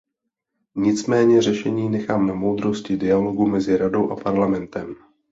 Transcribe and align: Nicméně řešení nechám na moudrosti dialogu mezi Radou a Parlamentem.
Nicméně 0.75 1.41
řešení 1.41 1.89
nechám 1.89 2.27
na 2.27 2.33
moudrosti 2.33 2.97
dialogu 2.97 3.47
mezi 3.47 3.77
Radou 3.77 4.11
a 4.11 4.15
Parlamentem. 4.15 4.95